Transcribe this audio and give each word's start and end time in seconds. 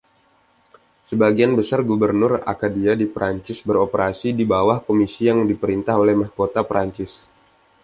Sebagian 1.09 1.51
besar 1.59 1.79
gubernur 1.91 2.33
Acadia 2.53 2.93
di 2.97 3.05
Prancis 3.15 3.59
beroperasi 3.69 4.27
di 4.33 4.41
bawah 4.53 4.77
komisi 4.87 5.21
yang 5.29 5.39
diperintah 5.51 5.93
oleh 6.01 6.15
mahkota 6.21 6.61
Prancis. 6.69 7.13